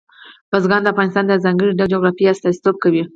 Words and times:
بزګان 0.51 0.81
د 0.83 0.87
افغانستان 0.93 1.25
د 1.27 1.33
ځانګړي 1.43 1.71
ډول 1.77 1.89
جغرافیه 1.93 2.31
استازیتوب 2.33 2.75
کوي. 2.83 3.03